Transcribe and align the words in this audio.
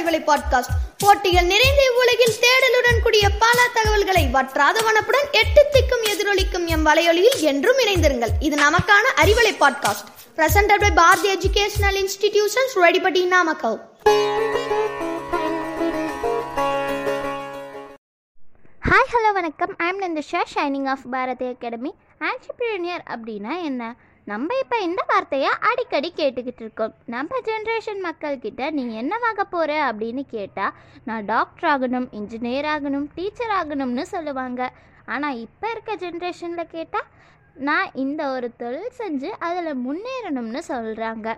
Arivalai 0.00 0.28
podcast. 0.28 0.74
போட்டிகள் 0.98 1.44
நிறைந்த 1.44 1.92
உலகில் 1.98 2.34
தேடலுடன் 2.40 3.02
கூடிய 3.02 3.30
பல 3.38 3.68
தகவல்களை 3.74 4.26
வற்றாத 4.26 4.80
வனப்புடன் 4.80 5.30
எட்டு 5.32 5.66
திக்கும் 5.72 6.04
எதிரொலிக்கும் 6.08 6.66
எம் 6.66 6.86
வலையொலியில் 6.86 7.40
என்றும் 7.40 7.78
இணைந்திருங்கள். 7.78 8.28
இது 8.40 8.56
நமக்கான 8.56 9.06
Arivalai 9.16 9.54
podcast. 9.60 10.08
Presented 10.36 10.80
by 10.80 10.90
Bharathi 10.90 11.34
educational 11.34 11.98
institutions 12.02 12.74
ரெடிபடி 12.74 13.26
Namakkal 13.26 13.88
hi 18.90 19.08
hello 19.12 19.32
வணக்கம். 19.32 19.74
I'm 19.78 20.00
Nandhisha 20.00 20.42
shining 20.54 20.88
of 20.88 21.06
Bharathi 21.10 21.46
academy 21.46 21.94
entrepreneur 22.20 23.04
அப்படின்னா 23.08 23.62
என்ன? 23.64 23.94
நம்ம 24.30 24.56
இப்போ 24.62 24.76
இந்த 24.86 25.02
வார்த்தையை 25.10 25.50
அடிக்கடி 25.68 26.08
கேட்டுக்கிட்டு 26.18 26.62
இருக்கோம். 26.64 26.92
நம்ம 27.14 27.38
ஜென்ரேஷன் 27.46 28.00
மக்கள்கிட்ட 28.06 28.62
நீ 28.76 28.82
என்னவாக 29.02 29.44
போகிற 29.54 29.70
அப்படின்னு 29.86 30.22
கேட்டால் 30.34 30.74
நான் 31.08 31.24
டாக்டர் 31.30 31.68
ஆகணும் 31.72 32.08
இன்ஜினியர் 32.18 32.68
ஆகணும் 32.74 33.06
டீச்சர் 33.16 33.54
ஆகணும்னு 33.60 34.04
சொல்லுவாங்க. 34.14 34.60
ஆனால் 35.14 35.38
இப்போ 35.44 35.68
இருக்க 35.74 35.94
ஜென்ரேஷனில் 36.02 36.72
கேட்டால் 36.74 37.08
நான் 37.68 37.88
இந்த 38.02 38.20
ஒரு 38.34 38.50
தொழில் 38.62 38.98
செஞ்சு 38.98 39.30
அதில் 39.46 39.80
முன்னேறணும்னு 39.86 40.62
சொல்கிறாங்க 40.72 41.28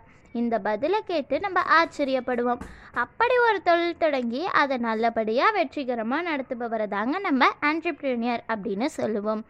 இந்த 0.41 0.55
பதிலை 0.67 1.01
கேட்டு 1.12 1.39
நம்ம 1.45 1.62
ஆச்சரியப்படுவோம். 1.79 2.61
அப்படி 3.05 3.34
ஒரு 3.47 3.59
தொழில் 3.69 4.03
தொடங்கி 4.05 4.43
அதை 4.62 4.77
நல்லபடியாக 4.89 5.56
வெற்றிகரமாக 5.59 6.27
நடத்துபவரை 6.31 6.89
தாங்க 6.97 7.19
நம்ம 7.29 7.48
ஆண்டர்பிரினியர் 7.70 8.45
அப்படின்னு 8.55 8.89
சொல்லுவோம். 8.98 9.43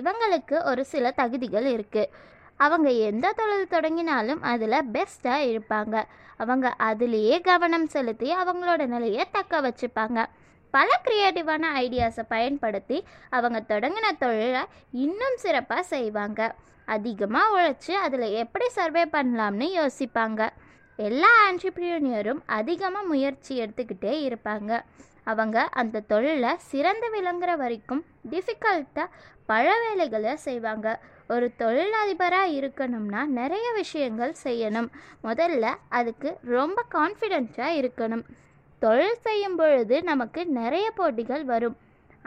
இவங்களுக்கு 0.00 0.56
ஒரு 0.70 0.82
சில 0.94 1.12
தகுதிகள் 1.20 1.68
இருக்குது 1.74 2.10
அவங்க 2.56 2.90
எந்த 2.90 3.32
தொழில் 3.32 3.68
தொடங்கினாலும் 3.68 4.42
அதில் 4.42 4.84
பெஸ்ட்டாக 4.92 5.44
இருப்பாங்க. 5.46 6.04
அவங்க 6.36 6.74
அதுலேயே 6.78 7.40
கவனம் 7.40 7.86
செலுத்தி 7.86 8.34
அவங்களோட 8.34 8.86
நிலையை 8.86 9.24
தக்க 9.30 9.60
வச்சுப்பாங்க. 9.60 10.24
பல 10.70 11.00
க்ரியேட்டிவான 11.04 11.64
ஐடியாஸை 11.74 12.24
பயன்படுத்தி 12.28 13.04
அவங்க 13.30 13.64
தொடங்கின 13.68 14.06
தொழிலை 14.18 14.62
இன்னும் 14.90 15.36
சிறப்பாக 15.36 15.82
செய்வாங்க. 15.82 16.54
அதிகமாக 16.84 17.52
உழைச்சி 17.56 17.90
அதில் 17.90 18.26
எப்படி 18.32 18.68
சர்வே 18.68 19.04
பண்ணலாம்னு 19.04 19.68
யோசிப்பாங்க. 19.80 20.48
எல்லா 20.96 21.28
ஆண்டர்பிரினியரும் 21.50 22.42
அதிகமாக 22.46 23.06
முயற்சி 23.06 23.60
எடுத்துக்கிட்டே 23.60 24.14
இருப்பாங்க. 24.28 24.82
அவங்க 25.30 25.58
அந்த 25.80 26.04
தொழிலை 26.12 26.52
சிறந்து 26.70 27.06
விளங்குற 27.14 27.52
வரைக்கும் 27.56 28.02
டிஃபிகல்ட்டாக 28.30 29.14
பல 29.50 29.66
வேலைகளை 29.84 30.32
செய்வாங்க. 30.46 30.86
ஒரு 31.28 31.46
தொழிலதிபராக 31.58 32.54
இருக்கணும்னா 32.58 33.20
நிறைய 33.40 33.66
விஷயங்கள் 33.72 34.34
செய்யணும். 34.44 34.88
முதல்ல 35.24 35.74
அதுக்கு 35.88 36.30
ரொம்ப 36.56 36.84
கான்ஃபிடென்ட்டாக 36.94 37.78
இருக்கணும். 37.80 38.24
தொழில் 38.82 39.22
செய்யும் 39.26 39.56
பொழுது 39.56 39.96
நமக்கு 40.02 40.40
நிறைய 40.60 40.86
போட்டிகள் 40.90 41.44
வரும். 41.44 41.76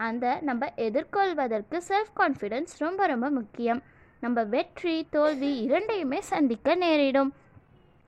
அந்த 0.07 0.25
நம்ம 0.41 0.71
எதிர்கொள்வதற்கு 0.77 1.77
செல்ஃப் 1.87 2.13
கான்ஃபிடென்ஸ் 2.17 2.73
ரொம்ப 2.77 3.07
ரொம்ப 3.07 3.29
முக்கியம். 3.29 3.81
நம்ம 4.23 4.43
வெற்றி 4.55 4.95
தோல்வி 5.09 5.51
இரண்டையுமே 5.65 6.19
சந்திக்க 6.31 6.75
நேரிடும். 6.75 7.31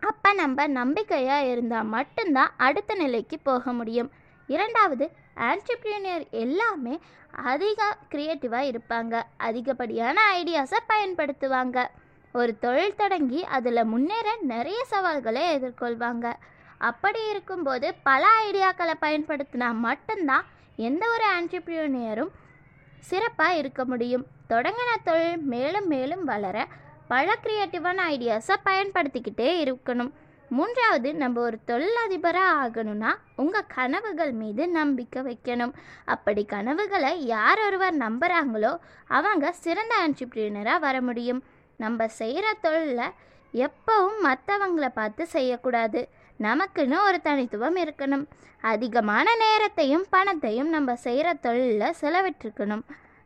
அப்போ 0.02 0.30
நம்ம 0.34 0.68
நம்பிக்கையாக 0.68 1.50
இருந்தால் 1.54 1.92
மட்டும்தான் 1.96 2.54
அடுத்த 2.58 2.94
நிலைக்கு 2.96 3.40
போக 3.40 3.74
முடியும். 3.74 4.12
இரண்டாவது 4.56 5.06
ஆண்டர்பிரினியர் 5.48 6.26
எல்லாமே 6.46 6.96
அதிக 7.52 7.98
க்ரியேட்டிவாக 8.12 8.70
இருப்பாங்க. 8.72 9.14
அதிகப்படியான 9.38 10.18
ஐடியாஸை 10.40 10.80
பயன்படுத்துவாங்க. 10.94 11.78
ஒரு 12.40 12.52
தொழில் 12.64 13.00
தொடங்கி 13.02 13.40
அதில் 13.58 13.90
முன்னேற 13.94 14.28
நிறைய 14.54 14.80
சவால்களை 14.86 15.44
எதிர்கொள்வாங்க. 15.56 16.28
அப்படி 16.90 17.22
இருக்கும்போது 17.30 17.88
பல 18.10 18.24
ஐடியாக்களை 18.46 18.94
பயன்படுத்தினா 19.02 19.70
மட்டும்தான் 19.88 20.46
எந்த 20.88 21.04
ஒரு 21.16 21.26
ஆண்டர்பிரினியரும் 21.38 22.32
சிறப்பாக 23.10 23.60
இருக்க 23.62 23.82
முடியும். 23.86 24.26
தொடங்கின 24.50 24.92
தொழில் 25.04 25.44
மேலும் 25.54 25.88
மேலும் 25.88 26.24
வளர 26.32 26.58
பல 27.08 27.38
க்ரியேட்டிவான 27.44 28.00
ஐடியாஸை 28.14 28.56
பயன்படுத்திக்கிட்டே 28.66 29.50
இருக்கணும். 29.68 30.12
மூன்றாவது 30.52 31.10
நம்ம 31.16 31.42
ஒரு 31.42 31.58
தொழிலதிபராக 31.68 32.54
ஆகணும்னா 32.64 33.12
உங்கள் 33.36 33.70
கனவுகள் 33.76 34.32
மீது 34.32 34.64
நம்பிக்கை 34.70 35.22
வைக்கணும். 35.22 35.74
அப்படி 36.06 36.44
கனவுகளை 36.46 37.12
யார் 37.26 37.60
ஒருவர் 37.60 37.98
நம்புகிறாங்களோ 37.98 38.72
அவங்க 39.08 39.52
சிறந்த 39.52 39.96
ஆண்டர்பிரினராக 40.04 40.80
வர 40.80 41.02
முடியும். 41.02 41.42
நம்ம 41.78 42.08
செய்கிற 42.08 42.48
தொழிலில் 42.62 43.16
எப்பவும் 43.54 44.20
மற்றவங்கள 44.24 44.88
பார்த்து 44.94 45.26
செய்யக்கூடாது. 45.28 46.02
நமக்குன்னு 46.40 46.98
ஒரு 47.04 47.22
தனித்துவம் 47.22 47.78
இருக்கணும். 47.78 48.26
அதிகமான 48.62 49.28
நேரத்தையும் 49.36 50.06
பணத்தையும் 50.10 50.70
நம்ம 50.70 50.96
செய்கிற 50.96 51.34
தொழிலில் 51.34 52.00
செலவிட்டிருக்கணும். 52.02 52.86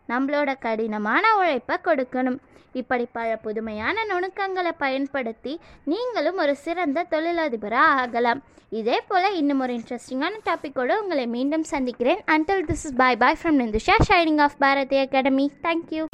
நம்மளோட 0.09 0.53
கடினமான 0.65 1.23
உழைப்பை 1.37 1.77
கொடுக்கணும். 1.85 2.39
இப்படி 2.81 3.05
பல 3.17 3.35
புதுமையான 3.45 4.03
நுணுக்கங்களை 4.05 4.71
பயன்படுத்தி 4.77 5.53
நீங்களும் 5.91 6.37
ஒரு 6.37 6.55
சிறந்த 6.55 7.05
தொழிலதிபராக 7.11 7.95
ஆகலாம். 8.01 8.41
இதே 8.69 8.97
போல் 9.07 9.35
இன்னும் 9.35 9.61
ஒரு 9.65 9.73
இன்ட்ரெஸ்டிங்கான 9.73 10.39
டாப்பிக்கோடு 10.49 10.95
உங்களை 11.01 11.27
மீண்டும் 11.27 11.65
சந்திக்கிறேன். 11.73 12.21
Until 12.31 12.65
this 12.69 12.83
is 12.87 12.97
bye 13.01 13.21
bye 13.23 13.39
from 13.43 13.61
Nindhusha 13.63 13.97
shining 14.09 14.41
of 14.47 14.59
Bharathi 14.59 14.97
academy 14.97 15.47
thank you 15.63 16.05